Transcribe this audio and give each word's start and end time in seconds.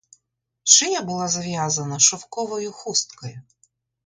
Шия 0.63 1.01
була 1.01 1.27
зав'язана 1.27 1.99
шовковою 1.99 2.71
хусткою. 2.71 3.41